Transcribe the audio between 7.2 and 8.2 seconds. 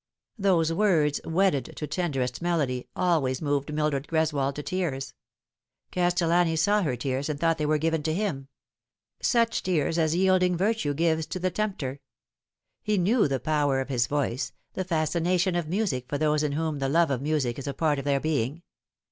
and thought they were given to